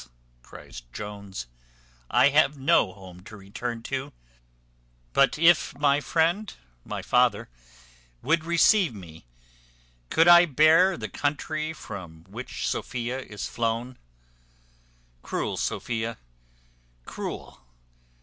cries 0.41 0.81
Jones, 0.91 1.45
"I 2.09 2.29
have 2.29 2.57
no 2.57 2.91
home 2.91 3.21
to 3.25 3.37
return 3.37 3.83
to; 3.83 4.11
but 5.13 5.37
if 5.37 5.75
my 5.77 5.99
friend, 6.01 6.51
my 6.83 7.03
father, 7.03 7.49
would 8.23 8.43
receive 8.43 8.95
me, 8.95 9.27
could 10.09 10.27
I 10.27 10.47
bear 10.47 10.97
the 10.97 11.07
country 11.07 11.71
from 11.71 12.23
which 12.23 12.67
Sophia 12.67 13.19
is 13.19 13.45
flown? 13.45 13.99
Cruel 15.21 15.55
Sophia! 15.55 16.17
Cruel! 17.05 17.61